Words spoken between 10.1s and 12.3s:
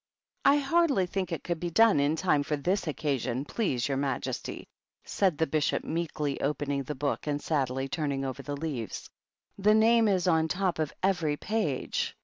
on top of every page."